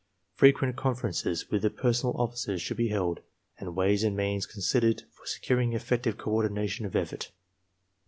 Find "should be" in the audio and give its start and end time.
2.59-2.87